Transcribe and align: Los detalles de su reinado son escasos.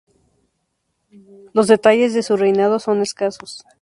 Los 1.53 1.67
detalles 1.67 2.15
de 2.15 2.23
su 2.23 2.35
reinado 2.35 2.79
son 2.79 3.01
escasos. 3.03 3.63